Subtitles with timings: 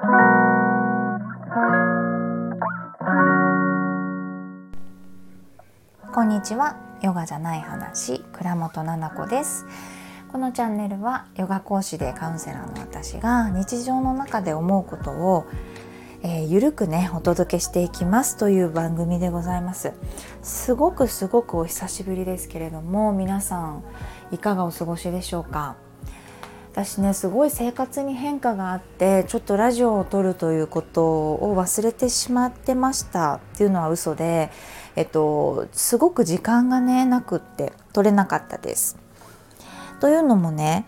[0.00, 0.06] こ
[6.22, 6.76] んにちは。
[7.02, 8.20] ヨガじゃない話。
[8.32, 9.66] 倉本々子です。
[10.32, 15.44] このチャンネルはヨガ講師でカウンセラーの私が日常の中で思うことを、
[16.22, 18.38] えー、ゆるくねお届けしていきます。
[18.38, 19.92] という番組でございます。
[20.40, 23.84] すごくすごくお久しぶりですけれども皆さん
[24.32, 25.76] いかがお過ごしでしょうか？
[26.72, 34.50] 私ねすごい生活に変化があってちょっとラジオを撮るということを忘れてしまってましたっていうのは嘘で、
[34.94, 38.98] えっと、すごく時間がねなくって撮れなかったです。
[40.00, 40.86] というのもね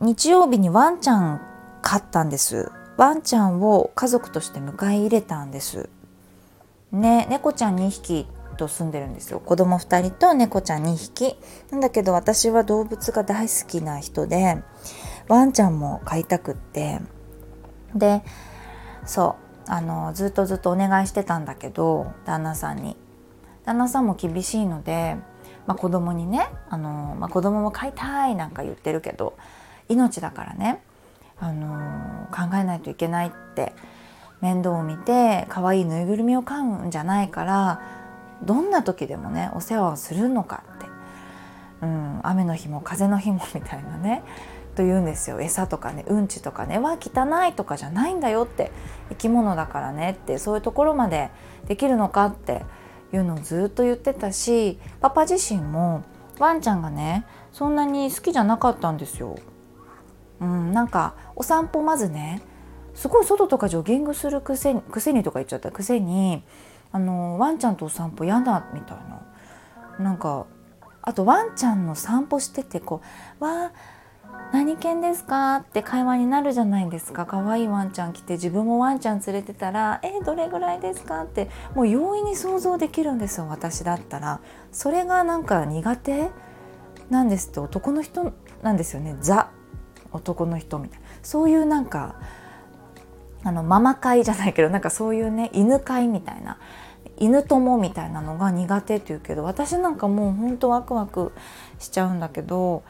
[0.00, 1.40] 日曜日にワンちゃん
[1.82, 2.72] 飼ったんです。
[2.96, 5.90] ワンちゃんを家族として迎え入れたんです。
[6.90, 8.26] ね猫ちゃん2匹
[8.56, 9.40] と住んでるんですよ。
[9.40, 11.36] 子供2人と猫ちゃん2匹。
[11.70, 14.62] なんだけど私は動物が大好きな人で
[15.32, 17.00] ワンちゃんも飼いたくって。
[17.94, 18.22] で
[19.04, 19.36] そ
[19.66, 22.96] うあのずっとずっとお願いしてたんだけど旦那さんに。
[23.64, 25.16] 旦那さんも厳しいので
[25.66, 29.36] まあ、子供にねあの、まあ、子供も飼いたいなんか言ってるけど
[29.88, 30.82] 命だからね
[31.38, 33.72] あの考えないといけないって
[34.40, 37.80] 面倒を見て可愛いぬいぐるみを飼うんじゃないから
[38.42, 40.86] どんな時でもねお世話をするのかって、
[41.82, 44.24] うん、雨の日も風の日もみたいなね。
[44.74, 45.40] と言うんですよ。
[45.40, 48.72] 餌とかねうんちとかねは汚いとかじゃないんだよって。
[49.10, 50.38] 生き物だからねって。
[50.38, 51.30] そういうところまで
[51.66, 52.64] できるのかって
[53.12, 56.02] いうのをずっと言ってたしパパ自身も
[56.38, 59.36] ワンちゃんがねそんなに好きじゃなかったんですよ。
[60.40, 62.42] うん、なんかお散歩まずね
[62.94, 65.70] すごい外とかジョギングするくせにくせにとか言っちゃった。
[65.70, 66.42] くせに
[66.90, 69.22] あのワンちゃんとお散歩嫌だみたいな。
[69.98, 70.46] なんか
[71.02, 73.02] あとワンちゃんの散歩しててこ
[73.40, 73.72] う「わあ
[74.50, 84.40] 何犬ですか?」って会話になるじゃないですか可愛いワンちゃん来て自分もワンちゃん連れてたら「えどれぐらいですか?」ってもう容易に想像できるんですよ私だったら。
[84.72, 86.30] それがなんか苦手？
[87.10, 89.48] なんですって男の人なんですよねザ
[90.12, 92.14] 男の人みたいなそういうなんか
[93.44, 96.56] あのママ会じゃないけどなんかそういうね犬会みたいな
[97.18, 101.32] 犬友みたいなのが苦手って言うけど私なんかもうほんとワクワク
[101.78, 102.82] しちゃうんだけど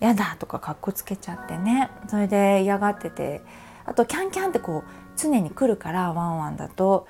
[0.00, 1.90] やだとかかっこつけちゃってね。
[2.08, 3.42] それで嫌がってて。
[3.84, 7.06] あとキャンキャンってこう常に来るからワンワンだと。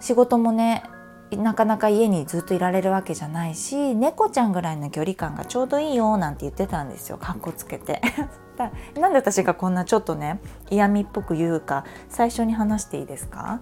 [0.00, 0.82] 仕事もね
[1.30, 7.18] なかなか家にずっといられるわけじゃないし猫ちゃんぐらいの距離感がちょうどいいよなんて言ってたんですよ。
[7.18, 8.00] かっこつけて。
[9.00, 13.60] なんで私がこんなちょっとね嫌味っぽく言うか最初に話していいですか？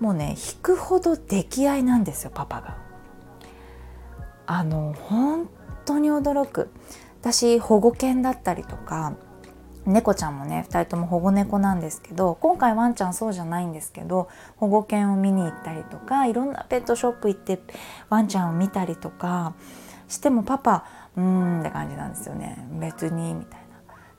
[0.00, 2.76] もうね引くほど溺愛なんですよパパが。
[4.46, 5.48] あの本
[5.84, 6.70] 当に驚く。
[7.20, 9.14] 私保護犬だったりとか
[9.86, 17.60] 猫ちゃんもね2人とも保護猫なんですけど今回ワンちゃんそうじゃないんですけど保護犬を見に行ったりとかいろんなペットショップ行って
[18.08, 19.54] ワンちゃんを見たりとか
[20.08, 20.84] してもパパ
[21.16, 23.66] うーんって感じなんですよね別にみたいな。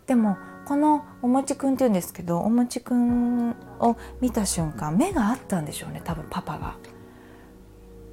[0.07, 6.75] でもこのおもちくんって言うんですけどおもちくんを見た瞬間目があったんでしょうね多分パパが。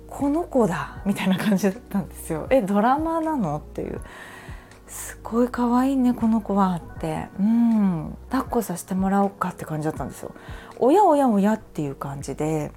[0.09, 2.47] この子だみたいな感じだったんですよ。
[2.51, 3.59] えドラマなの？
[3.59, 4.01] っていう。
[4.89, 7.29] すごい可愛いねこの子はって。
[7.39, 8.17] うん。
[8.31, 10.35] 抱っこさせてもらおうかって感じだったんですよ。
[10.79, 12.73] おやおやおやっていう感じで。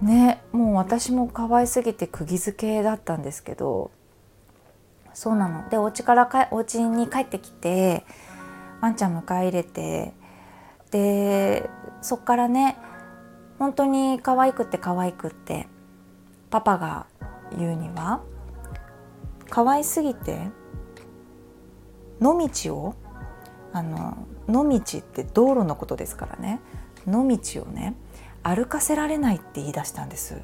[0.00, 3.90] ねもう私も可愛すぎて釘付けだったんですけど。
[5.12, 5.68] そうなの。
[5.68, 8.04] でお家からかお家に帰ってきて
[8.80, 10.14] ワンちゃん迎え入れて。
[10.90, 11.68] で
[12.00, 12.76] そっからね
[13.58, 15.66] 本当に可愛くって可愛くって
[16.50, 17.06] パパが
[17.58, 18.22] 言うには
[19.50, 20.48] 可愛すぎて
[22.20, 22.94] 野道を
[23.72, 26.60] あの野道って道路のことですからね。
[27.06, 27.94] 野道をね
[28.42, 30.40] 歩かせられないって言い出したんです。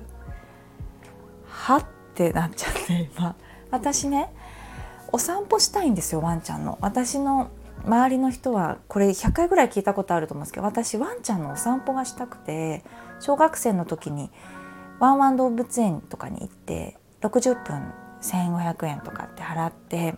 [1.46, 1.84] はっ
[2.14, 3.36] てなっちゃって今。
[3.70, 4.32] 私ね
[5.12, 6.78] お散歩したいんですよワンちゃんの。
[6.80, 7.50] 私の
[7.84, 12.84] 周りの人はこれ100回ぐらい聞いたことあると思うんですけど私ワンちゃんのお散歩がしたくて
[13.20, 14.30] 小学生の時に
[14.98, 17.92] ワンワン動物園とかに行って60分
[18.22, 20.14] 1,500円とかって払って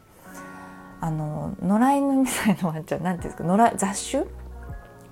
[1.01, 4.25] あの野良犬みたいなワンちゃん何ていうんですか野良雑種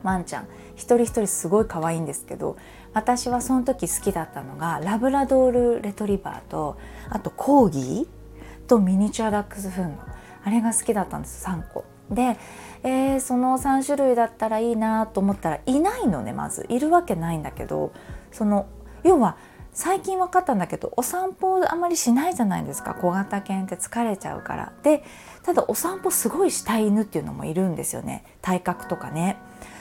[0.03, 2.57] ワンちゃん一人一人すごい可愛いんですけど
[2.93, 6.79] 私はその時好きだったのがラブラドールレトリバーと
[7.09, 9.99] あとコーギーとミニチュアダックスフンの
[10.45, 11.85] あれが好きだったんです3個。
[12.11, 12.39] で、
[12.83, 17.93] えー、その3種類だったらいいなと思ったらいないのねまずいるわけないんだけど
[18.33, 18.67] その
[19.05, 19.37] 要は
[19.73, 22.95] 最近分かったんだけどお散歩あまりしないじゃないですか。
[22.95, 24.73] 小型犬って疲れちゃうから。
[24.83, 25.05] で
[25.43, 28.25] ただお散歩すごいしたい犬っていうのもいるんですよね。
[28.43, 29.37] 体格とかね。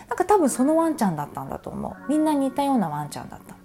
[0.07, 2.09] なんか多分そのワンちゃんだったんだと思う。
[2.09, 3.55] みんな似たようなワンちゃんだった。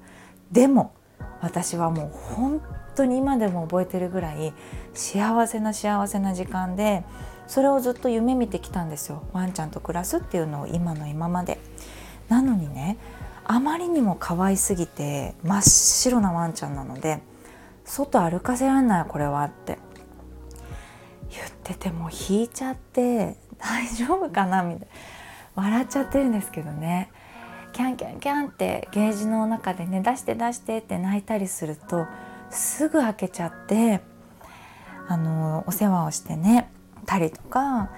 [0.50, 0.93] でも
[1.41, 2.61] 私はもう本
[2.94, 4.53] 当に今でも覚えてるぐらい
[4.93, 7.05] 幸せな幸せな時間で
[7.47, 9.23] それをずっと夢見てきたんですよ。
[9.32, 11.61] ワンちゃんと暮らすっていうのを今の今まで。
[12.29, 12.97] なのにね
[13.44, 17.20] あまりにも可愛すぎて真っ白なワンちゃんなので
[17.85, 19.79] 外歩かせらんないこれはって。
[21.31, 24.87] 言ってても引いちゃって大丈夫かなみたいな。
[25.56, 27.11] 笑っちゃってるんですけどね。
[27.73, 32.06] キャンキャンキャンってゲージの中でね出して出してって泣いたりすると
[32.50, 34.00] すぐ開けちゃって
[35.08, 36.70] あのお世話をしてね
[37.05, 37.90] たりとか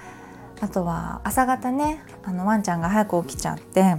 [0.63, 3.97] あとは朝方ねあのワンちゃんが早く起きちゃって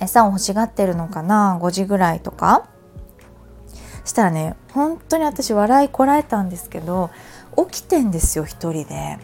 [0.00, 2.68] 餌を欲しがってるのかな？5時ぐらいとか。
[4.04, 7.10] したらね本当に私笑いこらえたんですけど
[7.68, 9.18] 起きてんですよ一人で。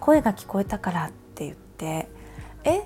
[0.00, 2.08] 声が聞こえたからって言って。
[2.64, 2.82] え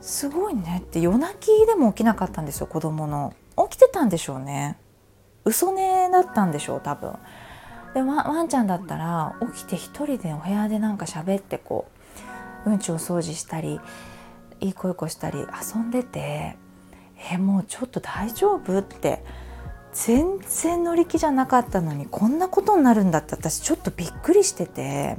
[0.00, 0.82] すごいね。
[0.84, 3.34] って夜泣きでも起きなかったんですよ子供の。
[3.68, 4.78] 起きてたんでしょうね。
[5.44, 7.14] 嘘寝だったんでしょう多分。
[7.94, 11.86] でワワンちゃんだったら起きて一人でお部屋でなんか喋ってこ
[12.64, 13.80] ううんちを掃除したり
[14.60, 16.56] いい声こしたり遊んでて
[17.30, 19.22] えもうちょっと大丈夫って
[19.92, 25.16] 全然乗り気じゃなかったのにこんなことになるんだって私ちょっとびっくりしてて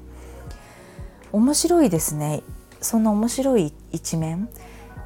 [1.31, 2.43] 面白いですね。
[2.81, 4.49] そんな面白い一面。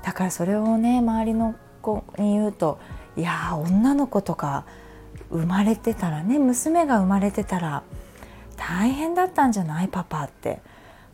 [0.01, 2.79] だからそれをね周りの子に言うと
[3.15, 4.65] いや女の子とか
[5.29, 7.83] 生まれてたらね娘が生まれてたら
[8.55, 10.61] 大変だったんじゃないパパって。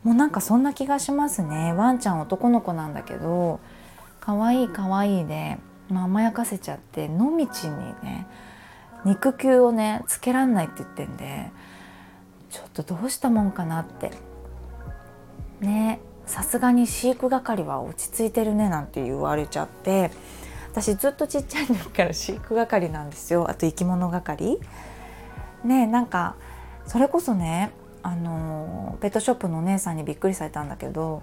[0.04, 1.72] もうなんかそんな気がしますね。
[1.72, 3.60] ワンちゃん男の子なんだけど
[4.20, 5.58] 可愛い可愛いで、
[5.88, 7.46] まあ、甘やかせちゃって野道に
[8.02, 8.26] ね
[9.04, 11.50] 肉球をねつけらんないって言ってんで
[12.50, 14.10] ちょっとどうしたもんかなって。
[15.60, 20.10] ねさすがに飼育係は落ち着いてるねなんて言われちゃって。
[20.72, 23.48] 私ずっとちっちゃい時から飼育係なんですよ。
[23.50, 24.58] あと生き物係。
[25.64, 26.34] ねなんか
[26.86, 27.72] それこそね
[28.02, 31.22] あのペットショップのお姉さんにびっくりされたんだけど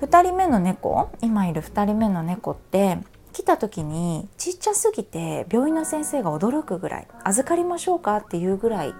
[0.00, 2.98] 2人目の猫今いる2人目の猫って
[3.32, 8.18] 来た時にちっちゃすぎて病院の先生が驚くぐらい預かりましょうか？
[8.18, 8.94] っていうぐらい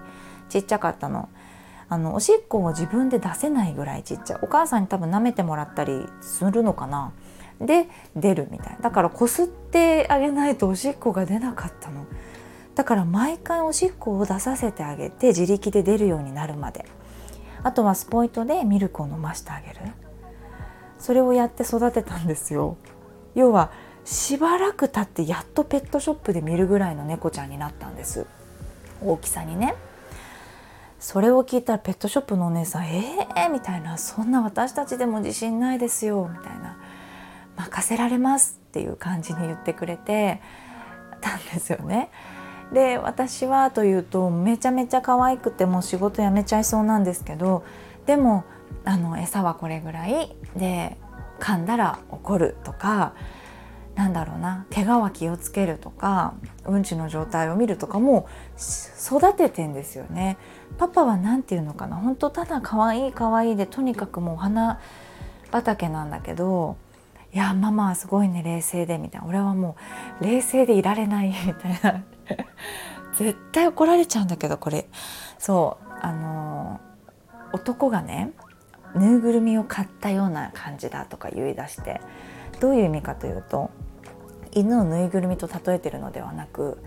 [0.49, 1.29] ちっちゃかったの。
[1.87, 4.39] あのおしっこを自分で出せないぐらいちっちゃい。
[4.41, 7.13] お母さんに多分舐めてもらったりするのかな。
[7.61, 12.05] で出るみたいだからこすってあげないとおしっこが出なかったの。
[12.75, 16.85] だから毎回おしっこを出させてあげて自力で出るようになるまで。
[17.63, 19.79] あとはスポイトでミルクを飲ましてあげる。
[20.99, 22.77] それをやって育てたんですよ。
[23.33, 23.71] 要は
[24.03, 28.27] しばらく経ってやっとペットショップで見るぐらいの猫ちゃんになったんです。
[29.03, 29.73] 大きさにね。
[30.99, 36.77] それを聞いたらペットショップのお姉さん「えー?」みたいな「そんな私たちでも自信ないですよ」みたいな
[37.57, 40.41] 「任せられます」っていう感じに言ってくれて
[41.21, 42.09] たんですよね。
[42.73, 47.63] で私はというとめちゃめちゃ可愛くてもう仕事辞めちゃいそうなんですけど
[48.05, 48.43] でも
[48.83, 50.97] あの餌はこれぐらいで
[51.39, 53.13] 噛んだら怒るとか
[53.95, 56.33] なんだろうな怪我は気をつけるとか
[56.65, 58.27] うんちの状態を見るとかも
[59.07, 60.37] 育ててんですよね。
[60.77, 64.79] パパは何て言うのかな本当ただ可愛い可愛いでとにかくもうお花
[65.51, 66.75] 畑なんだけど
[67.33, 69.77] いやママはすごいね冷静でみたいな俺はも
[70.19, 72.03] う冷静でいられないみたいな
[73.13, 74.89] 絶対怒られちゃうんだけどこれ。
[75.37, 76.79] そうあの
[77.53, 78.31] 男がね
[78.95, 82.01] ぬいぐるみを買ったような感じだとか言い出して
[82.59, 83.69] どういう意味かというと
[84.51, 86.79] 犬をぬいぐるみと例えてるのではなく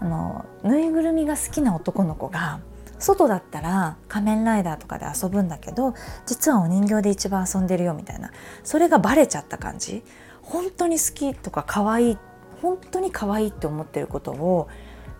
[0.00, 2.60] あのぬいぐるみが好きな男の子が
[2.98, 5.94] 外だったら仮面ライダーとかで遊ぶんだけど
[6.26, 8.30] 実はお人形で一番遊んでるよみたいな
[8.62, 10.02] それがバレちゃった感じ。
[10.42, 12.18] 本当に好きとか可愛いっ
[12.64, 14.68] 本当に可愛いって思ってることを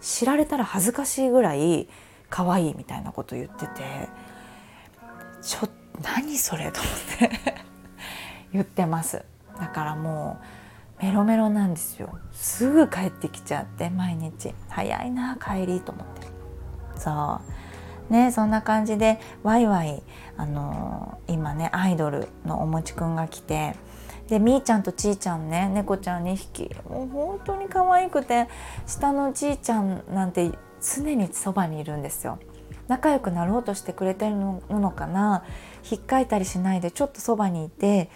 [0.01, 1.89] 知られたら恥ずかしいぐらい
[2.31, 3.83] 可愛いみたいなこと言ってて
[5.43, 6.91] ちょっと何それと思
[7.29, 7.55] って
[8.55, 9.27] 言ってます。
[9.61, 10.39] だからも
[11.01, 12.19] うメロメロなんですよ。
[12.33, 14.55] すぐ帰ってきちゃって毎日。
[14.71, 16.27] 早いな帰りと思って。
[16.97, 17.41] そ
[18.11, 18.13] う。
[18.13, 20.03] ねそんな感じでワイワイ
[20.39, 23.77] あのー、今ねアイドルのおもちくんが来て
[24.29, 26.75] でみーちゃんとちーちゃんね猫ちゃん2匹。
[26.89, 28.49] もう本当に可愛くて
[28.87, 30.51] 下のちーちゃんなんて
[30.81, 32.39] 常にそばにいるんですよ。
[32.89, 35.45] 仲良くなろうとしてくれてるのかな。
[35.83, 38.11] ひっかいたりしないでちょっとそばにいて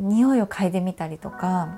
[0.00, 1.68] 匂いを嗅いでみたりとか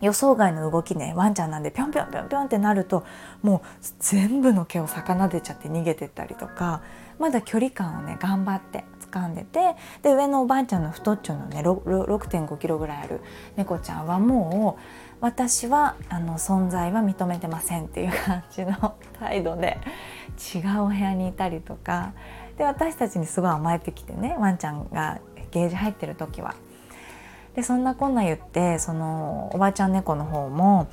[0.00, 3.04] 予想外の動きねワンちゃんなんでぴょんぴょんぴょんぴょんってなると
[3.42, 3.60] もう
[4.00, 6.82] 全部の毛を逆なでちゃって逃げてったりとか
[7.18, 8.84] まだ距離感をね頑張って。
[9.14, 13.20] かんでてで上のおばあちゃんの太っちょのね6.5キロぐらいある
[13.56, 14.82] 猫ちゃんはもう
[15.20, 19.78] 私はあの存在は認めてませんっていう感じの態度で
[20.54, 22.12] 違うお部屋にいたりとか
[22.58, 25.20] で私たちにすごい甘えてきてねワンちゃんが
[25.52, 26.56] ゲージ入ってる時は。
[27.54, 30.88] でそんなこんな言ってそのおばあちゃん猫の方も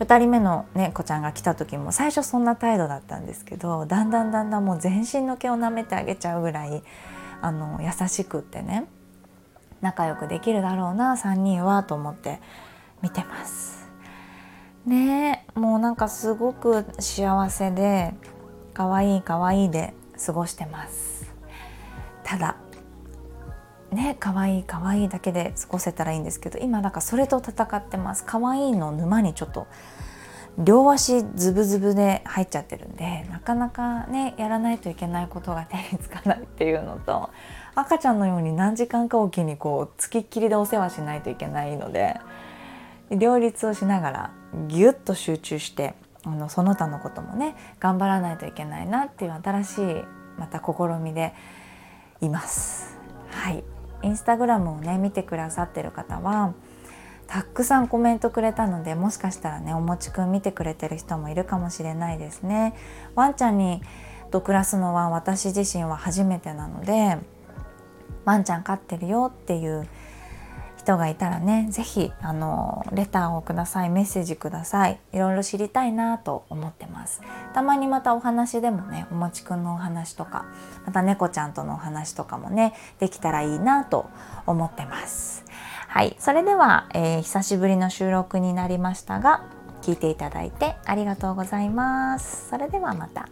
[0.00, 6.82] 2人目の猫ちゃんが来た時も最初そんな態度だったんですけどだんだんだんだんもう全身の毛を舐めてあげちゃうぐらい
[7.42, 8.86] あの優しくってね
[9.80, 12.40] 仲良くできるだろうな3人はと思って
[13.02, 13.86] 見てます。
[14.86, 18.14] ねもうなんかすごく幸せで
[18.72, 21.32] 可愛い可愛いで過ごしてます
[22.22, 22.56] ただ
[23.90, 29.66] ね可愛い可愛いだけで過ごせたらいいんですけど今なんかそれと戦ってます可愛いの沼にちょっと
[30.58, 37.30] 両足ズブズブで入っちゃってるんでなかなかねやらないといけないことが手につかないっていうのと
[37.74, 42.18] 赤ちゃんのように何時間かおきにこうつきっきりでお世話しないといけないので
[43.10, 44.30] 両立をしながら
[44.68, 45.94] ギュッと集中して
[46.24, 49.84] あのその他のこともね頑張らないといけないなっていう新しい
[50.38, 51.34] また試みで
[52.20, 52.98] います。
[53.30, 53.62] はい
[54.02, 56.54] インスタグラムをね見てくださってる方は
[57.26, 62.74] たくさんコメントくれたのでもしかしたらねおもちくん見てくれてる人もいるかもしれないですね。
[63.14, 63.82] ワンちゃんに
[64.30, 67.18] と暮らすのは私自身は初めてなので
[68.24, 69.86] ワンちゃん飼ってるよっていう
[70.76, 75.00] 人がいたらね是非あのレターをくださいメッセージください。
[75.12, 77.22] いろいろ知りたいなと思ってます。
[77.54, 80.44] たまにまたお話でもねおもちくんのお話とか
[80.84, 84.08] また猫ちゃんとのお話とかもねできたらいいなと
[84.46, 85.44] 思ってます。
[85.96, 86.14] はい。
[86.18, 89.46] それでは、えー、久しぶりの収録になりましたが
[89.80, 92.50] 聞いていただいてありがとうございます。
[92.50, 93.30] それではまた。